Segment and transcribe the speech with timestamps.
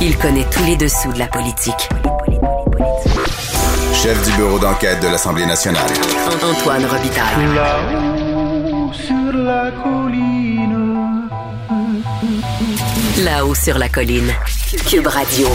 [0.00, 1.88] Il connaît tous les dessous de la politique.
[3.92, 5.90] Chef du bureau d'enquête de l'Assemblée nationale.
[6.40, 7.46] Antoine Robitaille.
[7.52, 11.28] Là-haut sur la colline.
[13.24, 14.32] Là-haut sur la colline.
[14.88, 15.48] Cube Radio.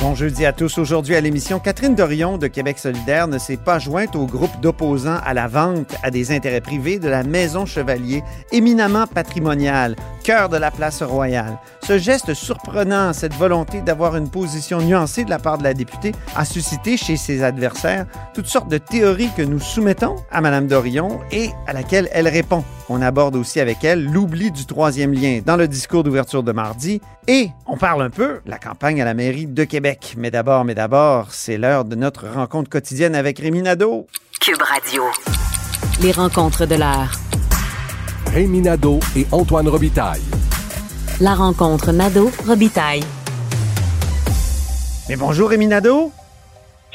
[0.00, 0.78] Bon jeudi à tous.
[0.78, 5.20] Aujourd'hui à l'émission, Catherine Dorion de Québec solidaire ne s'est pas jointe au groupe d'opposants
[5.24, 10.56] à la vente à des intérêts privés de la Maison Chevalier, éminemment patrimoniale, cœur de
[10.56, 11.58] la place royale.
[11.82, 16.12] Ce geste surprenant, cette volonté d'avoir une position nuancée de la part de la députée,
[16.36, 21.20] a suscité chez ses adversaires toutes sortes de théories que nous soumettons à Mme Dorion
[21.32, 22.64] et à laquelle elle répond.
[22.88, 27.00] On aborde aussi avec elle l'oubli du troisième lien dans le discours d'ouverture de mardi
[27.28, 30.14] et on parle un peu la campagne à la mairie de Québec.
[30.16, 34.06] Mais d'abord, mais d'abord, c'est l'heure de notre rencontre quotidienne avec Rémi Nadeau.
[34.40, 35.04] Cube Radio.
[36.02, 37.12] Les rencontres de l'heure.
[38.32, 40.22] Rémi Nadeau et Antoine Robitaille.
[41.20, 43.02] La rencontre Nadeau-Robitaille.
[45.08, 46.12] Mais bonjour Rémi Nadeau.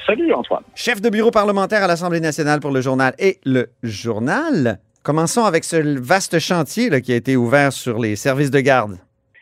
[0.07, 0.63] Salut Antoine.
[0.75, 4.79] Chef de bureau parlementaire à l'Assemblée nationale pour le journal et le journal.
[5.03, 8.97] Commençons avec ce vaste chantier là, qui a été ouvert sur les services de garde.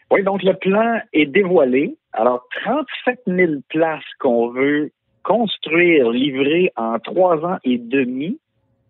[0.10, 1.96] Oui, donc le plan est dévoilé.
[2.14, 4.90] Alors, 37 000 places qu'on veut
[5.24, 8.40] construire, livrer en trois ans et demi.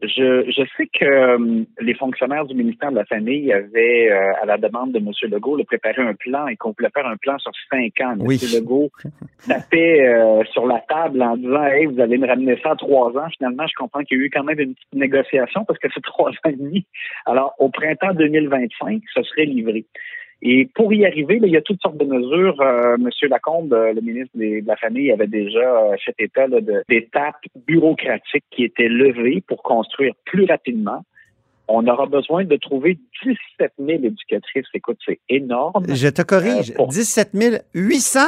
[0.03, 4.45] Je, je sais que euh, les fonctionnaires du ministère de la Famille avaient, euh, à
[4.45, 5.11] la demande de M.
[5.31, 8.15] Legault, le préparé un plan et qu'on voulait faire un plan sur cinq ans.
[8.19, 8.37] Oui.
[8.41, 8.59] M.
[8.59, 8.91] Legault
[9.47, 13.11] tapait euh, sur la table en disant Hey, vous allez me ramener ça à trois
[13.17, 13.29] ans.
[13.37, 16.01] Finalement, je comprends qu'il y a eu quand même une petite négociation parce que c'est
[16.03, 16.85] trois ans et demi.
[17.25, 19.85] Alors, au printemps 2025, ce serait livré.
[20.45, 22.59] Et pour y arriver, là, il y a toutes sortes de mesures.
[22.61, 26.47] Euh, Monsieur Lacombe, euh, le ministre des- de la Famille, avait déjà euh, fait état
[26.89, 31.05] d'étapes bureaucratiques qui étaient levées pour construire plus rapidement.
[31.69, 34.65] On aura besoin de trouver 17 000 éducatrices.
[34.73, 35.85] Écoute, c'est énorme.
[35.87, 37.31] Je te corrige, Euh, pour- 17
[37.73, 38.19] 800.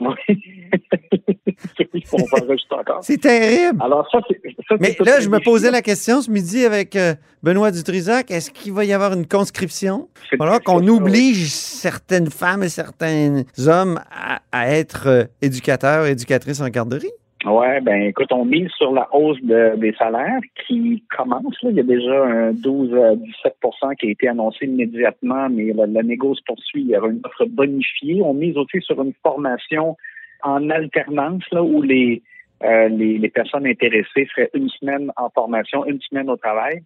[3.02, 3.78] C'est terrible.
[3.82, 4.20] Alors ça,
[4.68, 8.30] ça, Mais là, je me posais la question ce midi avec euh, Benoît Dutrisac.
[8.30, 10.08] Est-ce qu'il va y avoir une conscription?
[10.38, 16.60] Alors qu'on oblige certaines femmes et certains hommes à, à être euh, éducateurs et éducatrices
[16.60, 17.10] en garderie?
[17.46, 21.56] Ouais, ben écoute, on mise sur la hausse de- des salaires qui commence.
[21.62, 21.70] Là.
[21.70, 25.86] Il y a déjà un 12 à 17% qui a été annoncé immédiatement, mais la,
[25.86, 26.82] la négo se poursuit.
[26.82, 28.20] Il y aura une offre bonifiée.
[28.22, 29.96] On mise aussi sur une formation
[30.42, 32.22] en alternance là, où les,
[32.62, 36.82] euh, les, les personnes intéressées feraient une semaine en formation, une semaine au travail.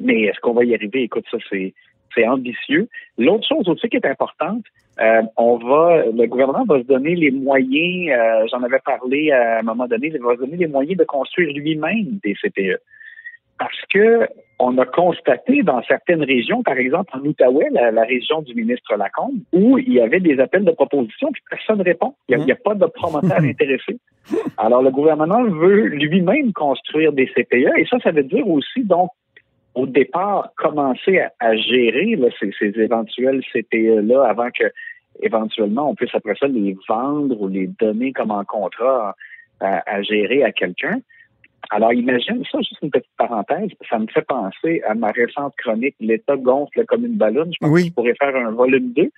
[0.00, 1.02] Mais est-ce qu'on va y arriver?
[1.02, 2.88] Écoute, ça, c'est ambitieux.
[3.16, 4.64] L'autre chose aussi qui est importante,
[5.00, 9.60] euh, on va, le gouvernement va se donner les moyens, euh, j'en avais parlé à
[9.60, 12.80] un moment donné, il va se donner les moyens de construire lui-même des CPE.
[13.58, 14.28] Parce que
[14.60, 18.96] on a constaté dans certaines régions, par exemple en Outaouais, la, la région du ministre
[18.96, 22.14] Lacombe, où il y avait des appels de proposition puis personne ne répond.
[22.28, 23.98] Il n'y a, pas de promoteur intéressé.
[24.56, 29.10] Alors le gouvernement veut lui-même construire des CPE et ça, ça veut dire aussi donc
[29.78, 34.64] au départ commencer à, à gérer là, ces, ces éventuels CPE-là avant que
[35.22, 39.14] éventuellement on puisse après ça les vendre ou les donner comme en contrat
[39.60, 40.98] à, à gérer à quelqu'un.
[41.70, 45.96] Alors imagine ça, juste une petite parenthèse, ça me fait penser à ma récente chronique
[46.00, 47.52] L'État gonfle comme une ballonne.
[47.52, 47.82] Je pense Oui.
[47.82, 49.10] que je pourrais faire un volume 2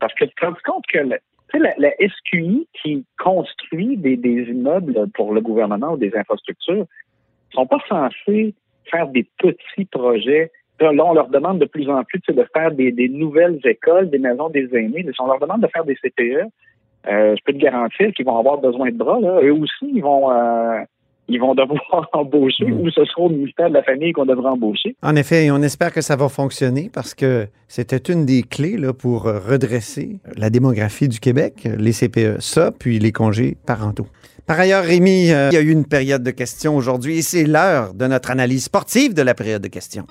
[0.00, 1.20] parce que tu te rends compte que le-
[1.50, 6.14] tu sais, la, la SQI qui construit des, des immeubles pour le gouvernement ou des
[6.16, 6.86] infrastructures
[7.54, 8.54] sont pas censés
[8.90, 10.50] faire des petits projets.
[10.80, 14.18] Là, on leur demande de plus en plus de faire des, des nouvelles écoles, des
[14.18, 15.06] maisons des aînés.
[15.12, 16.48] Si on leur demande de faire des CPE,
[17.08, 19.20] euh, je peux te garantir qu'ils vont avoir besoin de bras.
[19.20, 19.40] Là.
[19.42, 20.80] Eux aussi, ils vont euh,
[21.28, 24.96] ils vont devoir embaucher ou ce sera au ministère de la Famille qu'on devra embaucher.
[25.02, 28.76] En effet, et on espère que ça va fonctionner parce que c'était une des clés
[28.76, 34.06] là, pour redresser la démographie du Québec, les CPE, ça, puis les congés parentaux.
[34.46, 37.44] Par ailleurs, Rémi, euh, il y a eu une période de questions aujourd'hui et c'est
[37.44, 40.06] l'heure de notre analyse sportive de la période de questions.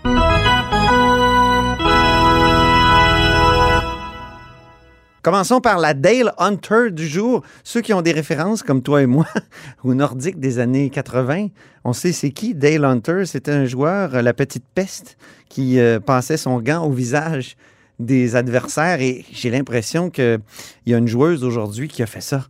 [5.24, 7.44] Commençons par la Dale Hunter du jour.
[7.64, 9.26] Ceux qui ont des références comme toi et moi
[9.84, 11.50] au nordique des années 80,
[11.86, 13.26] on sait c'est qui Dale Hunter.
[13.26, 17.56] C'était un joueur, euh, la petite peste, qui euh, passait son gant au visage
[18.00, 20.40] des adversaires et j'ai l'impression qu'il
[20.88, 22.42] y a une joueuse aujourd'hui qui a fait ça.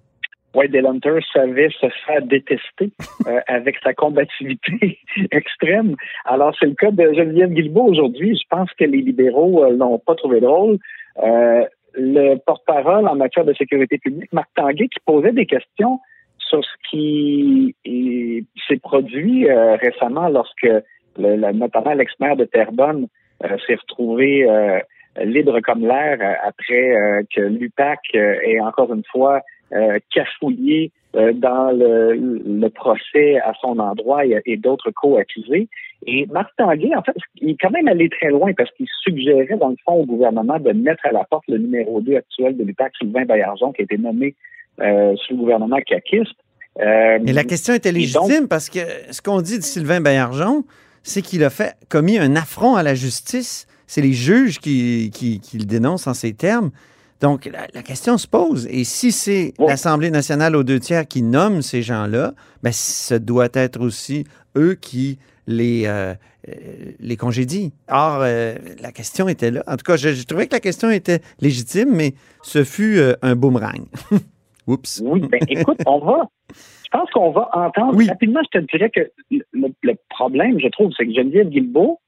[0.53, 2.91] Oui, Dale Hunter savait se faire détester
[3.27, 4.99] euh, avec sa combativité
[5.31, 5.95] extrême.
[6.25, 8.37] Alors, c'est le cas de Geneviève Guilbeault aujourd'hui.
[8.37, 10.77] Je pense que les libéraux euh, l'ont pas trouvé drôle.
[11.23, 15.99] Euh, le porte-parole en matière de sécurité publique, Marc Tanguay, qui posait des questions
[16.37, 20.81] sur ce qui est- s'est produit euh, récemment lorsque le,
[21.17, 23.07] le- notamment l'ex-maire de Terrebonne
[23.43, 24.79] euh, s'est retrouvé euh,
[25.23, 29.41] libre comme l'air après que l'UPAC ait encore une fois
[30.13, 35.67] cafouillé dans le, procès à son endroit et, d'autres co-accusés.
[36.07, 39.57] Et Marc Tanguay, en fait, il est quand même allé très loin parce qu'il suggérait,
[39.57, 42.63] dans le fond, au gouvernement de mettre à la porte le numéro 2 actuel de
[42.63, 44.35] l'UPAC, Sylvain Baillargeon, qui a été nommé
[44.77, 46.35] sous le gouvernement caquiste.
[46.79, 48.79] Euh, Mais la question était légitime parce que
[49.11, 50.63] ce qu'on dit de Sylvain Baillargeon,
[51.03, 53.67] c'est qu'il a fait commis un affront à la justice.
[53.87, 56.71] C'est les juges qui, qui, le dénoncent en ces termes.
[57.21, 58.67] Donc, la, question se pose.
[58.67, 62.33] Et si c'est l'Assemblée nationale aux deux tiers qui nomme ces gens-là,
[62.63, 64.25] ben, ce doit être aussi
[64.57, 66.13] eux qui les, euh,
[66.47, 66.51] euh,
[66.99, 67.69] les congédient.
[67.89, 69.63] Or, la question était là.
[69.67, 73.85] En tout cas, je, trouvais que la question était légitime, mais ce fut un boomerang.
[74.67, 75.01] Oups.
[75.03, 76.27] Oui, ben écoute, on va,
[76.91, 79.11] je pense qu'on va entendre rapidement, je te dirais que
[79.53, 81.99] le, problème, je trouve, c'est que Geneviève Guilbeault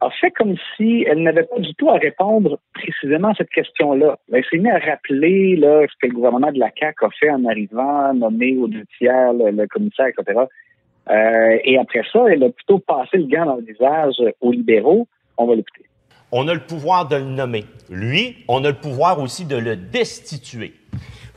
[0.00, 4.18] a fait comme si elle n'avait pas du tout à répondre précisément à cette question-là.
[4.32, 7.44] Elle s'est mise à rappeler ce que le gouvernement de la CAQ a fait en
[7.46, 10.40] arrivant, nommé au deux tiers le, commissaire, etc.
[11.08, 15.08] Euh, et après ça, elle a plutôt passé le gant dans le visage aux libéraux.
[15.38, 15.86] On va l'écouter.
[16.32, 17.64] On a le pouvoir de le nommer.
[17.88, 20.74] Lui, on a le pouvoir aussi de le destituer.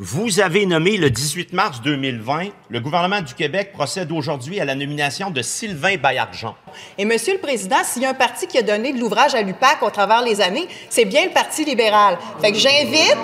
[0.01, 4.73] Vous avez nommé le 18 mars 2020, le gouvernement du Québec procède aujourd'hui à la
[4.73, 6.55] nomination de Sylvain Bayard-Jean.
[6.97, 9.41] Et Monsieur le Président, s'il y a un parti qui a donné de l'ouvrage à
[9.41, 12.17] l'UPAC au travers les années, c'est bien le Parti libéral.
[12.39, 13.17] Fait que j'invite,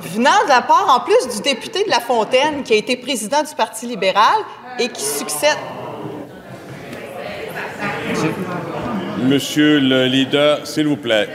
[0.00, 3.42] venant de la part en plus du député de La Fontaine, qui a été président
[3.42, 4.38] du Parti libéral
[4.78, 5.58] et qui succède.
[9.24, 11.28] Monsieur le leader, s'il vous plaît.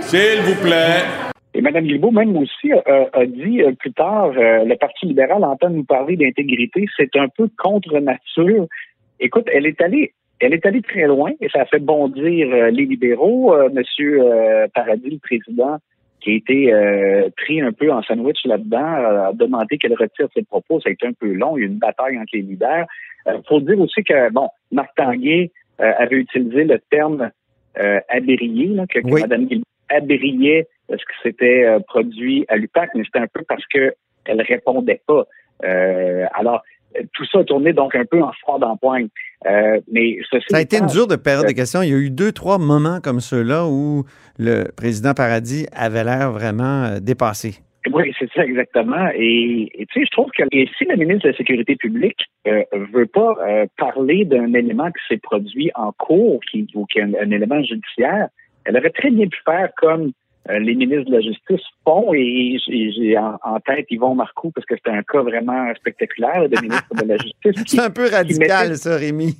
[0.00, 1.04] S'il vous plaît.
[1.72, 5.84] Mme Guilbeault même aussi a, dit euh, plus tard, euh, le Parti libéral entend nous
[5.84, 8.66] parler d'intégrité, c'est un peu contre nature.
[9.20, 12.70] Écoute, elle est allée, elle est allée très loin et ça a fait bondir euh,
[12.70, 13.54] les libéraux.
[13.70, 14.20] Monsieur
[14.74, 15.78] Paradis, le président,
[16.20, 20.80] qui a été pris un peu en sandwich là-dedans, a demandé qu'elle retire ses propos.
[20.80, 21.56] Ça a été un peu long.
[21.56, 22.86] Il y a eu une bataille entre les leaders.
[23.26, 27.30] Il faut dire aussi que, bon, Marc Tanguay avait utilisé le terme
[27.78, 30.66] euh, là, que, Mme Guilbeault abriait
[30.98, 33.94] ce qui s'était euh, produit à l'UPAC, mais c'était un peu parce qu'elle
[34.28, 35.24] ne répondait pas.
[35.64, 36.62] Euh, alors,
[37.14, 39.08] tout ça a tourné donc un peu en froid d'empoigne.
[39.46, 41.82] Euh, mais ça a été une dure de période de questions.
[41.82, 44.04] Il y a eu deux, trois moments comme ceux-là où
[44.38, 47.54] le président Paradis avait l'air vraiment dépassé.
[47.92, 49.08] Oui, c'est ça exactement.
[49.14, 50.44] Et, tu sais, je trouve que
[50.78, 52.62] si la ministre de la Sécurité publique euh,
[52.92, 53.34] veut pas
[53.76, 58.28] parler d'un élément qui s'est produit en cours, qui, ou qui est un, élément judiciaire,
[58.64, 60.12] elle aurait très bien pu faire comme
[60.48, 64.90] les ministres de la Justice font, et j'ai en, tête Yvon Marcoux, parce que c'était
[64.90, 67.62] un cas vraiment spectaculaire de ministre de la Justice.
[67.66, 69.36] C'est un peu radical, ça, Rémi.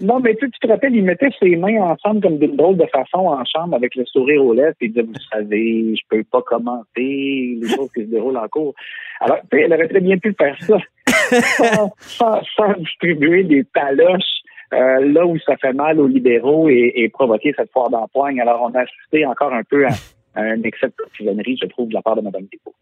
[0.00, 3.18] Non, mais tu, te rappelles, il mettait ses mains ensemble comme d'une drôle de façon
[3.18, 6.42] en chambre avec le sourire aux lèvres, et il disait, vous savez, je peux pas
[6.42, 8.74] commenter les choses qui se déroulent en cours.
[9.20, 10.78] Alors, tu sais, elle aurait très bien pu faire ça
[12.00, 14.22] sans, distribuer des taloches
[14.74, 18.40] euh, là où ça fait mal aux libéraux et, provoquer cette foire d'empoigne.
[18.40, 19.90] Alors, on a assisté encore un peu à,
[20.36, 22.74] un excès de partisanerie, je trouve, de la part de Mme Dépôt.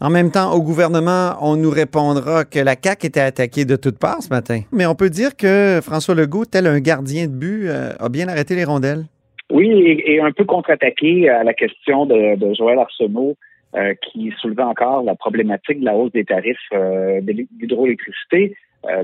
[0.00, 3.98] En même temps, au gouvernement, on nous répondra que la CAQ était attaquée de toutes
[3.98, 4.60] parts ce matin.
[4.72, 8.28] Mais on peut dire que François Legault, tel un gardien de but, euh, a bien
[8.28, 9.04] arrêté les rondelles.
[9.50, 9.68] Oui,
[10.06, 13.36] et, un peu contre-attaqué à la question de, Joël Arsenault,
[13.74, 18.54] euh, qui soulevait encore la problématique de la hausse des tarifs euh, de l'hydroélectricité,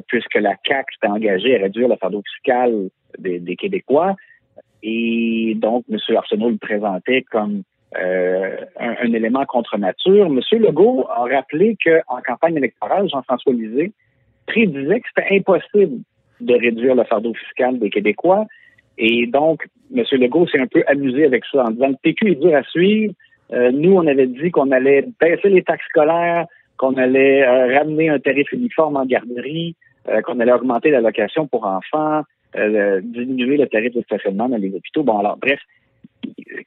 [0.07, 4.15] puisque la CAQ s'était engagée à réduire le fardeau fiscal des Québécois.
[4.87, 5.99] Et donc, M.
[6.15, 7.63] Arsenault le présentait comme
[7.97, 10.27] euh, un, élément contre nature.
[10.27, 10.41] M.
[10.61, 13.93] Legault a rappelé qu'en campagne électorale, Jean-François Lisée
[14.47, 16.03] prédisait que c'était impossible
[16.41, 18.45] de réduire le fardeau fiscal des Québécois.
[18.99, 20.05] Et donc, M.
[20.13, 23.15] Legault s'est un peu amusé avec ça en disant le PQ est dur à suivre.
[23.55, 26.45] Euh, nous, on avait dit qu'on allait baisser les taxes scolaires,
[26.77, 29.77] qu'on allait euh, ramener un tarif uniforme en garderie,
[30.25, 32.25] qu'on allait augmenter la location pour enfants,
[32.57, 35.03] euh, diminuer le tarif de stationnement dans les hôpitaux.
[35.03, 35.61] Bon, alors, bref,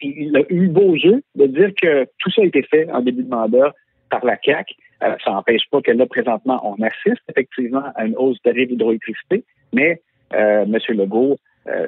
[0.01, 3.23] il a eu beau jeu de dire que tout ça a été fait en début
[3.23, 3.73] de mandat
[4.09, 4.75] par la CAQ.
[5.03, 8.67] Euh, ça n'empêche pas que là, présentement, on assiste effectivement à une hausse de tarif
[8.69, 10.01] d'hydroélectricité, mais
[10.33, 10.77] euh, M.
[10.89, 11.37] Legault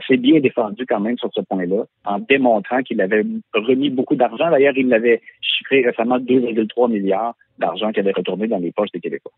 [0.10, 4.52] s'est bien défendu quand même sur ce point-là, en démontrant qu'il avait remis beaucoup d'argent.
[4.52, 9.00] D'ailleurs, il avait chiffré récemment 2,3 milliards d'argent qui avait retourné dans les poches des
[9.00, 9.32] Québécois.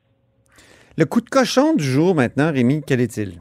[0.98, 3.34] Le coup de cochon du jour maintenant, Rémi, quel est-il?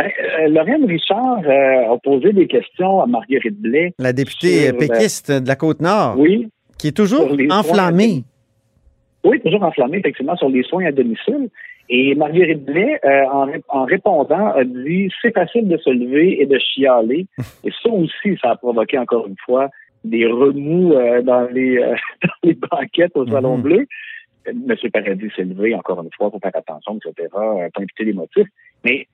[0.00, 3.92] Ben, euh, Lorraine Richard euh, a posé des questions à Marguerite Blais.
[3.98, 6.14] La députée euh, péquiste de la Côte-Nord.
[6.18, 6.48] Oui.
[6.78, 8.24] Qui est toujours enflammée.
[9.24, 11.50] Oui, toujours enflammée, effectivement, sur les soins à domicile.
[11.90, 16.46] Et Marguerite Blais, euh, en, en, répondant, a dit c'est facile de se lever et
[16.46, 17.26] de chialer.
[17.64, 19.68] Et ça aussi, ça a provoqué encore une fois
[20.02, 23.62] des remous euh, dans, les, euh, dans les banquettes au Salon Mhm.
[23.62, 23.86] Bleu.
[24.46, 24.74] M.
[24.90, 28.48] Paradis s'est levé, encore une fois, pour faire attention, etc., pas imputer les motifs.
[28.84, 29.06] Mais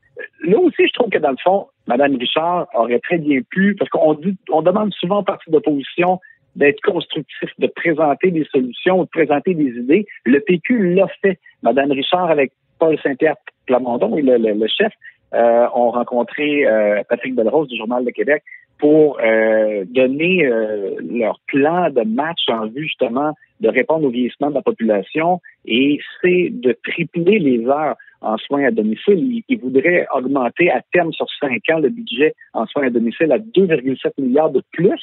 [0.45, 3.89] là aussi, je trouve que dans le fond, Mme Richard aurait très bien pu, parce
[3.91, 6.21] qu'on dit, on demande souvent aux partis d'opposition
[6.57, 10.07] d'être constructif, de présenter des solutions, de présenter des idées.
[10.25, 11.39] Le PQ l'a fait.
[11.63, 14.93] Mme Richard, avec Paul Saint-Pierre Plamondon et le, le- le chef,
[15.35, 18.43] euh, ont rencontré euh, Patrick Belrose du Journal de Québec
[18.79, 24.51] pour euh, donner euh, leur plan de match en vue justement de répondre au vieillissement
[24.51, 29.43] de la population et c'est de tripler les heures en soins à domicile.
[29.49, 33.39] Ils voudraient augmenter à terme sur cinq ans le budget en soins à domicile à
[33.39, 35.01] 2,7 milliards de plus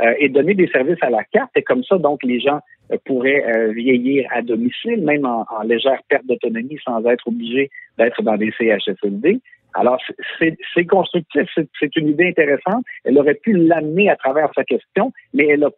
[0.00, 1.50] euh, et donner des services à la carte.
[1.56, 2.58] Et comme ça, donc, les gens
[2.92, 7.70] euh, pourraient euh, vieillir à domicile, même en, en légère perte d'autonomie, sans être obligés
[7.96, 9.40] d'être dans des CHSLD.
[9.74, 10.00] Alors,
[10.38, 11.48] c'est- constructif,
[11.80, 12.84] c'est une idée intéressante.
[13.04, 15.70] Elle aurait pu l'amener à travers sa question, mais elle a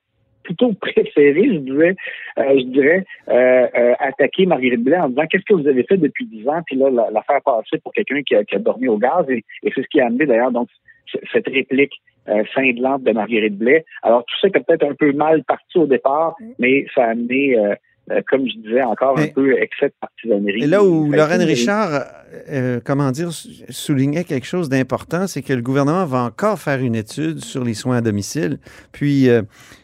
[0.46, 1.96] plutôt préféré, je dirais,
[2.38, 5.96] euh, je dirais euh, euh, attaquer Marguerite Blais en disant qu'est-ce que vous avez fait
[5.96, 8.58] depuis dix ans, puis là, la, la faire passer pour quelqu'un qui a, qui a
[8.58, 10.68] dormi au gaz, et, et c'est ce qui a amené d'ailleurs donc
[11.32, 11.92] cette réplique
[12.28, 13.84] euh, cinglante de Marguerite Blais.
[14.02, 17.10] Alors, tout ça qui a peut-être un peu mal parti au départ, mais ça a
[17.10, 17.74] amené, euh,
[18.10, 20.62] euh, comme je disais, encore un Mais- peu excès de partisanerie.
[20.62, 22.04] Et là où Lorraine Richard,
[22.50, 26.94] euh, comment dire, soulignait quelque chose d'important, c'est que le gouvernement va encore faire une
[26.94, 28.58] étude sur les soins à domicile.
[28.92, 29.42] Puis, euh,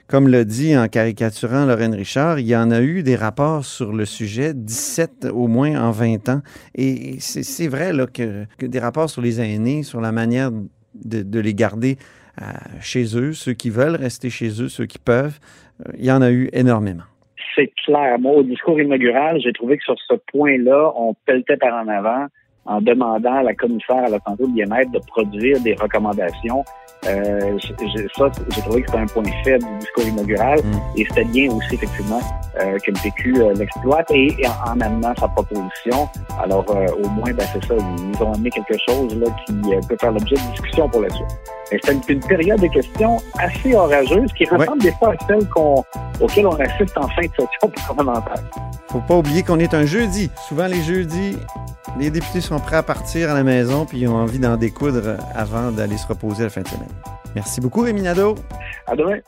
[0.09, 3.93] comme le dit en caricaturant Lorraine Richard, il y en a eu des rapports sur
[3.93, 6.43] le sujet, 17 au moins en 20 ans.
[6.75, 10.51] Et c'est c'est vrai là, que, que des rapports sur les aînés, sur la manière
[10.95, 11.97] de, de les garder
[12.41, 12.45] euh,
[12.81, 15.39] chez eux, ceux qui veulent rester chez eux, ceux qui peuvent,
[15.87, 17.05] euh, il y en a eu énormément.
[17.55, 18.19] C'est clair.
[18.19, 22.27] Moi, au discours inaugural, j'ai trouvé que sur ce point-là, on pelletait par en avant
[22.67, 26.65] en demandant à la commissaire à la santé et au bien-être de produire des recommandations.
[27.09, 30.73] Euh, j- j- ça, j'ai trouvé que c'était un point faible du discours inaugural Mm.
[31.01, 32.21] et c'était bien aussi, effectivement,
[32.61, 36.09] euh, que le PQ euh, l'exploite et, et en, en amenant sa proposition.
[36.41, 39.53] Alors, euh, au moins, ben, c'est ça, ils ont amené quelque chose là, qui
[39.89, 41.27] peut faire l'objet de discussion pour la suite.
[41.73, 45.49] Mais C'était une, une période de questions assez orageuse qui ressemble des fois à celle
[45.49, 45.83] qu'on,
[46.21, 48.45] auquel on assiste en fin de session parlementaire.
[48.91, 50.31] faut pas oublier qu'on est un jeudi.
[50.49, 51.37] Souvent, les jeudis,
[51.99, 55.17] les députés sont prêts à partir à la maison puis ils ont envie d'en découdre
[55.35, 56.89] avant d'aller se reposer la fin de semaine.
[57.35, 58.35] Merci beaucoup, Rémi Nadeau.
[58.87, 59.19] À demain.